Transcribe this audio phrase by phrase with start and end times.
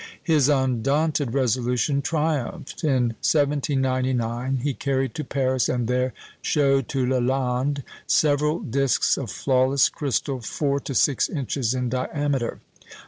[0.23, 2.83] His undaunted resolution triumphed.
[2.83, 9.89] In 1799 he carried to Paris and there showed to Lalande several discs of flawless
[9.89, 12.61] crystal four to six inches in diameter.